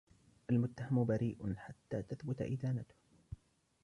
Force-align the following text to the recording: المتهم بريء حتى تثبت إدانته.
المتهم 0.49 1.05
بريء 1.05 1.53
حتى 1.55 2.01
تثبت 2.01 2.41
إدانته. 2.41 2.95